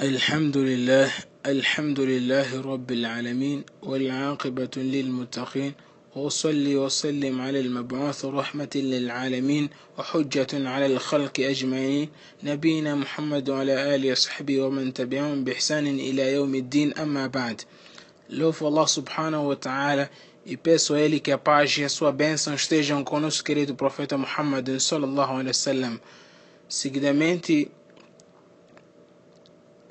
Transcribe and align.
الحمد 0.00 0.56
لله 0.56 1.10
الحمد 1.46 2.00
لله 2.00 2.60
رب 2.60 2.90
العالمين 2.92 3.64
والعاقبة 3.82 4.70
للمتقين 4.76 5.72
وأصلي 6.16 6.76
وسلم 6.76 7.40
على 7.40 7.60
المبعوث 7.60 8.24
رحمة 8.24 8.70
للعالمين 8.74 9.70
وحجة 9.98 10.68
على 10.68 10.86
الخلق 10.86 11.40
أجمعين 11.40 12.08
نبينا 12.42 12.94
محمد 12.94 13.48
وعلى 13.48 13.94
آله 13.94 14.12
وصحبه 14.12 14.60
ومن 14.60 14.92
تبعهم 14.92 15.44
بإحسان 15.44 15.86
إلى 15.86 16.32
يوم 16.32 16.54
الدين 16.54 16.92
أما 16.98 17.26
بعد 17.26 17.60
Louvo 18.28 18.66
Allah 18.66 18.86
subhanahu 18.88 19.48
wa 19.48 19.56
ta'ala 19.56 20.10
e 20.44 20.58
peço 20.58 20.92
a 20.92 21.00
Ele 21.00 21.20
que 21.20 21.32
a 21.32 21.38
paz 21.38 21.78
e 21.78 21.84
a 21.84 21.88
sua 21.88 22.12
bênção 22.12 22.52
estejam 22.54 23.02
querido 23.42 23.74
profeta 23.74 24.18
Muhammad 24.18 24.68
sallallahu 24.78 25.38
alaihi. 25.38 26.00
Seguidamente, 26.68 27.70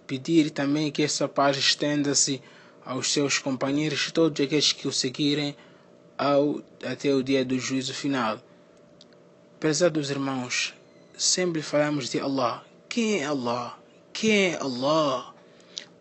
pedir 0.08 0.50
também 0.52 0.92
que 0.92 1.04
essa 1.04 1.28
paz 1.28 1.58
estenda-se 1.58 2.42
aos 2.84 3.12
seus 3.12 3.40
companheiros, 3.40 4.12
todos 4.12 4.40
aqueles 4.40 4.72
que 4.72 4.88
o 4.88 4.92
seguirem 4.92 5.56
ao, 6.18 6.62
até 6.84 7.14
o 7.14 7.24
dia 7.24 7.44
do 7.44 7.58
juízo 7.58 7.94
final. 7.94 8.40
Prezados 9.60 10.10
irmãos, 10.10 10.74
sempre 11.18 11.62
falamos 11.62 12.10
de 12.10 12.20
Allah. 12.20 12.64
Quem 12.88 13.22
é 13.22 13.26
Allah? 13.26 13.80
Quem 14.14 14.54
é 14.54 14.58
Allah? 14.58 15.34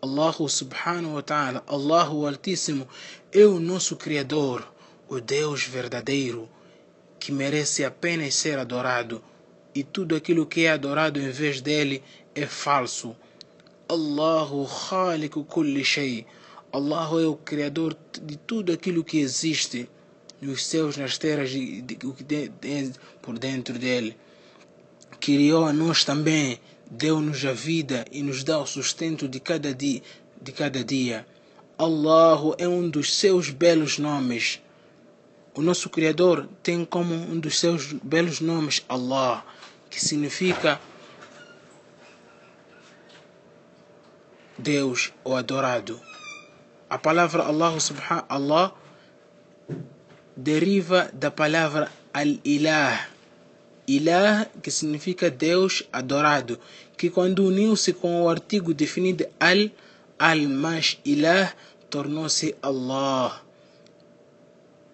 Allah 0.01 0.33
subhanahu 0.33 1.15
wa 1.15 1.21
ta'ala, 1.23 1.63
Allah 1.67 2.09
o 2.11 2.27
Altíssimo, 2.27 2.87
é 3.31 3.43
o 3.43 3.59
nosso 3.59 3.95
Criador, 3.95 4.71
o 5.09 5.19
Deus 5.19 5.63
verdadeiro, 5.63 6.47
que 7.19 7.31
merece 7.31 7.83
apenas 7.83 8.35
ser 8.35 8.59
adorado, 8.59 9.23
e 9.73 9.83
tudo 9.83 10.15
aquilo 10.15 10.45
que 10.45 10.65
é 10.65 10.71
adorado 10.71 11.19
em 11.19 11.31
vez 11.31 11.59
dele 11.59 12.03
é 12.35 12.45
falso. 12.45 13.15
Allahu 13.87 14.67
kulli 15.45 15.83
shay. 15.83 16.25
Allah 16.73 17.09
é 17.21 17.25
o 17.27 17.35
Criador 17.35 17.95
de 18.21 18.35
tudo 18.35 18.73
aquilo 18.73 19.03
que 19.03 19.19
existe 19.19 19.87
nos 20.41 20.65
céus, 20.65 20.97
nas 20.97 21.17
terras 21.17 21.51
e 21.53 21.85
o 22.03 22.13
que 22.13 22.23
por 23.21 23.37
dentro 23.37 23.77
dele. 23.77 24.17
Criou 25.19 25.65
a 25.65 25.71
nós 25.71 26.03
também, 26.03 26.59
deu-nos 26.89 27.45
a 27.45 27.53
vida 27.53 28.05
e 28.11 28.23
nos 28.23 28.43
dá 28.43 28.59
o 28.59 28.65
sustento 28.65 29.27
de 29.27 29.39
cada 29.39 29.73
dia. 29.73 30.01
De 30.41 30.51
cada 30.51 30.83
dia. 30.83 31.25
É 32.57 32.67
um 32.67 32.89
dos 32.89 33.13
seus 33.13 33.51
belos 33.51 33.99
nomes. 33.99 34.61
O 35.53 35.61
nosso 35.61 35.89
Criador 35.89 36.49
tem 36.63 36.83
como 36.83 37.13
um 37.13 37.39
dos 37.39 37.59
seus 37.59 37.93
belos 37.93 38.41
nomes 38.41 38.83
Allah, 38.89 39.45
que 39.89 40.03
significa 40.03 40.81
Deus 44.57 45.11
ou 45.23 45.35
adorado. 45.35 45.99
A 46.89 46.97
palavra 46.97 47.43
Allah 47.43 47.79
subhanahu 47.79 48.25
Allah 48.29 48.73
deriva 50.35 51.09
da 51.13 51.31
palavra 51.31 51.91
al-ilah. 52.13 53.09
Ilah, 53.87 54.49
que 54.63 54.71
significa 54.71 55.29
Deus 55.29 55.83
adorado, 55.93 56.59
que 56.97 57.09
quando 57.09 57.45
uniu-se 57.45 57.93
com 57.93 58.23
o 58.23 58.29
artigo 58.29 58.73
definido 58.73 59.27
al, 59.39 59.69
al 60.17 60.41
mais 60.49 60.99
ilah, 61.05 61.53
tornou-se 61.89 62.55
Allah. 62.63 63.43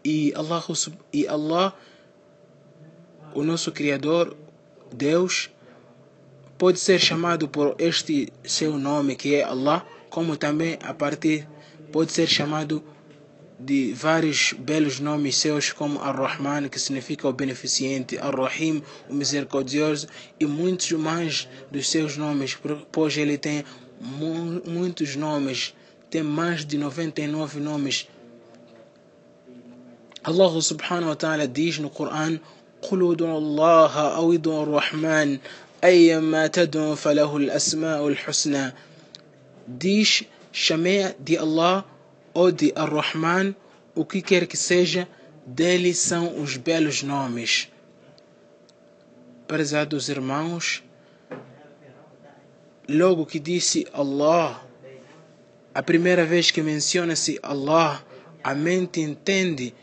E 0.03 0.33
Allah, 0.35 0.63
e 1.13 1.27
Allah, 1.27 1.73
o 3.33 3.43
nosso 3.43 3.71
Criador, 3.71 4.35
Deus, 4.91 5.49
pode 6.60 6.78
ser 6.78 6.98
chamado 6.98 7.48
por 7.48 7.74
este 7.78 8.32
seu 8.44 8.78
nome 8.78 9.16
que 9.16 9.34
é 9.34 9.44
Allah, 9.44 9.86
como 10.10 10.36
também 10.36 10.78
a 10.82 10.94
partir 10.94 11.46
pode 11.92 12.12
ser 12.12 12.26
chamado 12.26 12.82
de 13.58 13.92
vários 13.94 14.52
belos 14.52 15.00
nomes 15.00 15.36
seus 15.36 15.72
como 15.72 16.00
Ar-Rahman, 16.00 16.68
que 16.68 16.78
significa 16.78 17.26
o 17.26 17.32
beneficente, 17.32 18.18
Ar-Rahim, 18.18 18.82
o 19.08 19.14
misericordioso, 19.14 20.06
e 20.38 20.44
muitos 20.44 20.92
mais 20.92 21.48
dos 21.70 21.88
seus 21.88 22.16
nomes, 22.18 22.56
pois 22.92 23.16
ele 23.16 23.38
tem 23.38 23.64
mu 23.98 24.60
muitos 24.66 25.16
nomes, 25.16 25.74
tem 26.10 26.22
mais 26.22 26.66
de 26.66 26.76
99 26.76 27.60
nomes. 27.60 28.08
Allah 30.22 30.60
subhanahu 30.60 31.08
wa 31.10 31.16
ta'ala 31.16 31.46
diz 31.48 31.78
no 31.78 31.88
Coran: 31.88 32.38
قل 32.82 33.12
ادعوا 33.12 33.38
الله 33.38 33.92
أو 34.16 34.32
ادعوا 34.32 34.62
الرحمن 34.62 35.38
Aiyama 35.81 36.47
tadun 36.49 36.95
falahul 36.95 37.49
asma'ul 37.49 38.15
husna. 38.27 38.73
Diz, 39.67 40.23
chamei 40.51 41.15
de 41.19 41.37
Allah 41.37 41.85
ou 42.33 42.51
de 42.51 42.71
Ar-Rahman, 42.75 43.55
o 43.95 44.05
que 44.05 44.21
quer 44.21 44.45
que 44.45 44.55
seja, 44.55 45.07
dele 45.45 45.93
são 45.93 46.39
os 46.41 46.55
belos 46.55 47.01
nomes. 47.01 47.67
Prezados 49.47 50.07
irmãos, 50.07 50.83
logo 52.87 53.25
que 53.25 53.39
disse 53.39 53.87
Allah, 53.91 54.63
a 55.73 55.81
primeira 55.81 56.25
vez 56.25 56.51
que 56.51 56.61
menciona-se 56.61 57.39
Allah, 57.41 58.03
a 58.43 58.53
mente 58.53 59.01
entende 59.01 59.73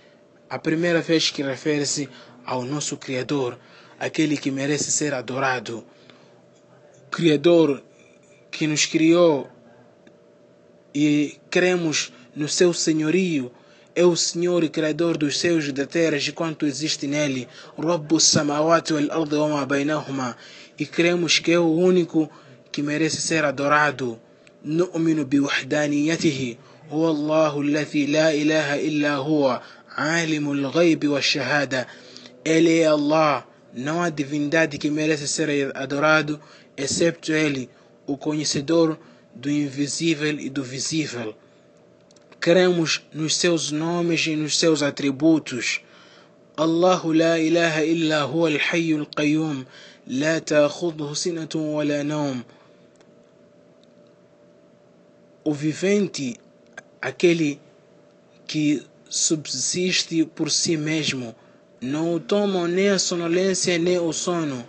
a 0.49 0.59
primeira 0.59 1.01
vez 1.01 1.31
que 1.31 1.43
refere-se 1.43 2.09
ao 2.45 2.63
nosso 2.63 2.97
Criador 2.97 3.59
aquele 4.00 4.38
que 4.38 4.52
merece 4.52 4.92
ser 4.92 5.14
adorado. 5.14 5.84
Criador 7.12 7.84
que 8.52 8.68
nos 8.68 8.86
criou 8.86 9.50
e 10.94 11.38
cremos 11.50 12.14
no 12.36 12.48
seu 12.48 12.74
senhorio, 12.74 13.52
é 13.96 14.04
o 14.04 14.16
Senhor 14.16 14.64
e 14.64 14.70
Criador 14.70 15.18
dos 15.18 15.40
céus 15.40 15.66
e 15.66 15.72
da 15.72 15.86
terra 15.86 16.18
e 16.18 16.32
quanto 16.32 16.66
existe 16.66 17.06
nele, 17.08 17.48
Rabbu 17.78 18.20
samawati 18.20 18.94
wal 18.94 19.12
ardi 19.12 19.36
wa 19.36 19.50
ma 19.50 19.66
bainahuma, 19.66 20.36
e 20.80 20.86
cremos 20.86 21.38
que 21.40 21.52
é 21.52 21.60
o 21.60 21.72
único 21.72 22.30
que 22.72 22.82
merece 22.82 23.22
ser 23.22 23.46
adorado. 23.46 24.20
نؤمن 24.66 25.24
بوحدانيته 25.24 26.56
هو 26.90 27.12
الله 27.12 27.62
الذي 27.62 28.06
لا 28.06 28.34
إله 28.34 28.88
إلا 28.88 29.16
هو 29.16 29.62
عالم 29.98 30.52
الغيب 30.52 31.08
والشهادة 31.08 31.88
ele 32.46 32.80
é 32.80 32.88
Allah, 32.88 33.46
não 33.74 34.02
há 34.02 34.10
divindade 34.10 34.78
que 34.78 34.90
merece 34.90 35.28
ser 35.28 35.76
adorado, 35.76 36.40
excepto 36.78 37.32
Ele, 37.32 37.70
o 38.06 38.18
conhecedor 38.18 38.98
do 39.34 39.50
invisível 39.50 40.40
e 40.40 40.50
do 40.50 40.64
visível. 40.64 41.36
Cremos 42.40 43.04
nos 43.14 43.36
seus 43.36 43.72
nomes 43.72 44.28
e 44.28 44.36
nos 44.36 44.60
seus 44.60 44.84
atributos. 44.84 45.82
الله 46.60 47.14
لا 47.14 47.38
إله 47.38 47.84
إلا 47.92 48.22
هو 48.22 48.48
الحي 48.48 48.94
القيوم 48.94 49.66
لا 50.08 50.40
تأخذه 50.40 51.14
سنة 51.14 51.50
ولا 51.56 52.04
نوم 52.04 52.44
O 55.46 55.52
vivente, 55.52 56.38
aquele 57.02 57.60
que 58.48 58.82
subsiste 59.10 60.24
por 60.24 60.50
si 60.50 60.78
mesmo, 60.78 61.36
não 61.82 62.20
tomam 62.20 62.68
nem 62.68 62.90
a 62.90 63.00
sonolência 63.00 63.78
nem 63.78 64.00
o 64.00 64.12
sono. 64.14 64.66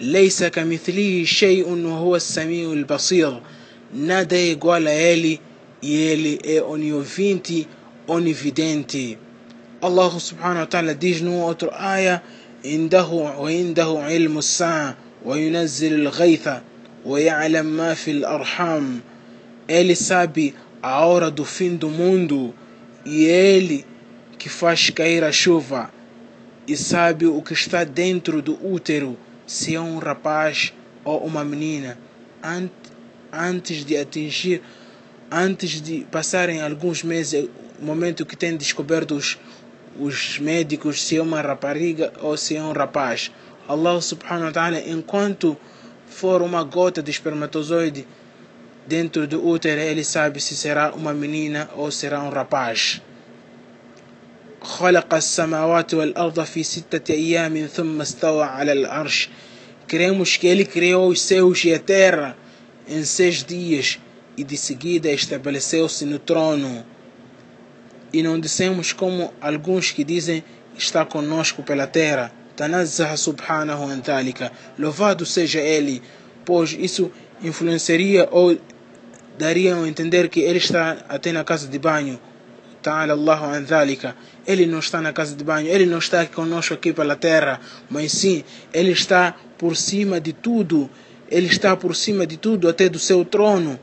ليس 0.00 0.44
كمثله 0.44 1.24
شيء 1.24 1.68
وهو 1.68 2.16
السميع 2.16 2.72
البصير 2.72 3.40
nada 3.94 4.36
é 4.36 4.50
igual 4.50 4.86
a 4.86 4.92
ele 4.92 5.40
e 5.80 5.94
ele 5.94 6.38
é 6.44 6.60
oniovinte, 6.62 7.68
onividente. 8.08 9.18
Allah 9.80 10.10
subhanahu 10.18 10.60
wa 10.60 10.66
ta'ala 10.66 10.94
diz 10.94 11.20
no 11.20 11.34
outro 11.40 11.70
aya 11.72 12.22
عنده 12.64 13.06
وعنده 13.06 13.98
علم 13.98 14.38
الساعة 14.38 14.96
وينزل 15.24 15.94
الغيث 15.94 16.48
ويعلم 17.04 17.66
ما 17.66 17.94
في 17.94 18.10
الأرحام 18.10 19.00
Ele 19.68 19.94
sabe 19.94 20.54
a 20.82 21.06
hora 21.06 21.30
do 21.30 21.44
fim 21.44 21.76
do 21.76 21.88
mundo 21.88 22.54
e 23.04 23.24
ele 23.24 23.84
que 24.38 24.48
faz 24.48 24.90
cair 24.90 25.24
a 25.24 25.32
chuva 25.32 25.90
e 26.69 26.77
sabe 26.77 27.25
o 27.25 27.41
que 27.41 27.53
está 27.53 27.83
dentro 27.83 28.43
do 28.43 28.53
útero, 28.63 29.17
se 29.47 29.73
é 29.73 29.81
um 29.81 29.97
rapaz 29.97 30.71
ou 31.03 31.25
uma 31.25 31.43
menina, 31.43 31.97
antes 33.33 33.83
de 33.83 33.97
atingir, 33.97 34.61
antes 35.31 35.81
de 35.81 36.05
passarem 36.11 36.61
alguns 36.61 37.01
meses, 37.01 37.49
momento 37.81 38.23
que 38.23 38.37
têm 38.37 38.55
descoberto 38.55 39.15
os, 39.15 39.39
os 39.99 40.37
médicos 40.37 41.01
se 41.01 41.17
é 41.17 41.21
uma 41.23 41.41
rapariga 41.41 42.13
ou 42.21 42.37
se 42.37 42.55
é 42.55 42.61
um 42.61 42.71
rapaz. 42.71 43.31
Allah 43.67 43.99
subhanahu 43.99 44.45
wa 44.45 44.51
ta'ala, 44.51 44.79
enquanto 44.79 45.57
for 46.05 46.43
uma 46.43 46.63
gota 46.63 47.01
de 47.01 47.09
espermatozoide 47.09 48.07
dentro 48.85 49.25
do 49.25 49.43
útero, 49.43 49.81
ele 49.81 50.03
sabe 50.03 50.39
se 50.39 50.55
será 50.55 50.93
uma 50.93 51.15
menina 51.15 51.67
ou 51.75 51.89
será 51.89 52.21
um 52.21 52.29
rapaz. 52.29 53.01
خلق 54.62 55.14
السماوات 55.14 55.94
والأرض 55.94 56.44
في 56.44 56.62
ستة 56.62 57.14
أيام 57.14 57.66
ثم 57.66 58.00
استوى 58.00 58.44
على 58.44 58.72
العرش 58.72 59.28
Cremos 59.86 60.36
que 60.38 60.46
Ele 60.46 60.64
criou 60.64 61.08
os 61.08 61.20
céus 61.20 61.62
e 61.64 61.74
a 61.74 61.78
terra 61.78 62.36
em 62.88 63.04
seis 63.04 63.44
dias 63.44 63.98
e 64.36 64.42
de 64.42 64.56
seguida 64.56 65.10
estabeleceu-se 65.12 66.04
no 66.04 66.18
trono. 66.18 66.84
E 68.12 68.22
não 68.22 68.40
dissemos 68.40 68.92
como 68.92 69.32
alguns 69.40 69.90
que 69.90 70.02
dizem 70.02 70.42
está 70.76 71.04
conosco 71.04 71.62
pela 71.62 71.86
terra. 71.86 72.32
Tanazzaha 72.56 73.16
subhanahu 73.16 73.88
wa 73.88 73.96
ta'ala. 73.96 74.52
Louvado 74.78 75.26
seja 75.26 75.60
Ele, 75.60 76.00
pois 76.44 76.72
isso 76.72 77.10
influenciaria 77.42 78.28
ou 78.30 78.56
daria 79.36 79.74
a 79.74 79.88
entender 79.88 80.28
que 80.28 80.40
Ele 80.40 80.58
está 80.58 81.04
até 81.08 81.32
na 81.32 81.44
casa 81.44 81.66
de 81.66 81.78
banho. 81.78 82.18
Ta'ala 82.81 83.13
Allahu 83.13 83.45
an. 83.45 83.65
Ele 84.47 84.65
não 84.65 84.79
está 84.79 85.01
na 85.01 85.11
casa 85.11 85.35
de 85.35 85.43
banho, 85.43 85.67
Ele 85.67 85.85
não 85.85 85.99
está 85.99 86.25
conosco 86.25 86.73
aqui 86.73 86.93
pela 86.93 87.15
terra, 87.15 87.59
mas 87.89 88.11
sim, 88.11 88.43
Ele 88.73 88.91
está 88.91 89.35
por 89.57 89.75
cima 89.75 90.19
de 90.19 90.33
tudo. 90.33 90.89
Ele 91.29 91.47
está 91.47 91.75
por 91.75 91.95
cima 91.95 92.25
de 92.25 92.37
tudo, 92.37 92.67
até 92.67 92.89
do 92.89 92.97
seu 92.97 93.23
trono. 93.23 93.79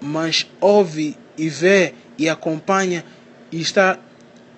Mas 0.00 0.46
ouve 0.60 1.16
e 1.36 1.48
vê 1.48 1.94
e 2.16 2.28
acompanha 2.28 3.04
e 3.52 3.60
está 3.60 3.98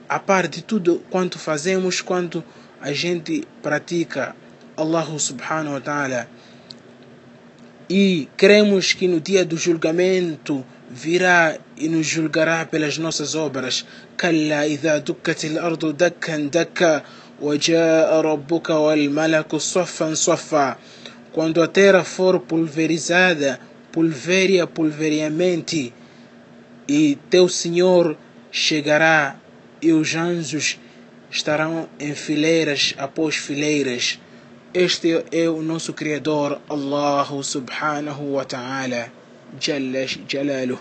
a 0.09 0.19
par 0.19 0.49
de 0.49 0.63
tudo 0.63 1.03
quanto 1.11 1.39
fazemos, 1.39 2.01
quanto 2.01 2.43
a 2.81 2.93
gente 2.93 3.47
pratica. 3.63 4.35
Allahu 4.77 5.19
subhanahu 5.19 5.75
wa 5.75 5.81
ta'ala. 5.81 6.29
E 7.89 8.29
cremos 8.37 8.93
que 8.93 9.07
no 9.07 9.21
dia 9.21 9.45
do 9.45 9.57
julgamento 9.57 10.65
virá 10.91 11.57
e 11.77 11.89
nos 11.89 12.07
julgará 12.07 12.67
pelas 12.67 12.99
nossas 12.99 13.35
obras. 13.35 13.87
Kalla 14.17 14.67
idha 14.67 15.01
dukkatil 15.01 15.59
ardu 15.59 15.93
dakkan 15.93 16.51
dakka, 16.51 17.05
wajaa 17.41 18.21
rabbuka 18.23 18.75
wal 18.79 19.09
malaku 19.11 19.61
saffan 19.61 20.17
saffa. 20.17 20.77
Quando 21.33 21.63
a 21.63 21.69
terra 21.69 22.03
for 22.03 22.41
pulverizada, 22.41 23.61
pulveria 23.93 24.67
pulveriamente, 24.67 25.93
e 26.89 27.17
teu 27.31 27.49
Senhor 27.49 28.17
chegará 28.51 29.37
e 29.81 29.93
os 29.93 30.17
anjos 30.17 30.77
estarão 31.31 31.89
em 32.01 32.15
fileiras 32.15 32.95
após 32.99 33.37
fileiras. 33.37 34.19
Este 34.75 35.25
é 35.31 35.49
o 35.49 35.63
nosso 35.63 35.93
Criador, 35.93 36.61
Allah 36.69 37.27
subhanahu 37.43 38.35
wa 38.35 38.45
ta'ala. 38.45 39.19
جل 39.58 40.06
جلاله. 40.31 40.79